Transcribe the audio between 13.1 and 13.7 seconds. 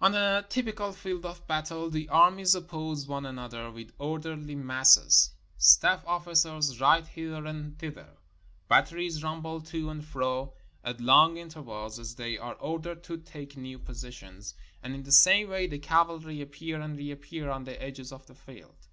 take